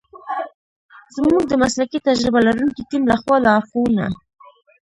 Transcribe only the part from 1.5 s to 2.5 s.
مسلکي تجربه